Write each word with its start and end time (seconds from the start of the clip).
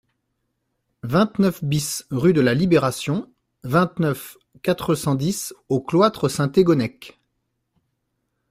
vingt-neuf 1.03 1.63
BIS 1.63 2.07
rue 2.09 2.33
de 2.33 2.41
La 2.41 2.55
Libération, 2.55 3.31
vingt-neuf, 3.61 4.35
quatre 4.63 4.95
cent 4.95 5.13
dix 5.13 5.53
au 5.69 5.79
Cloître-Saint-Thégonnec 5.79 7.19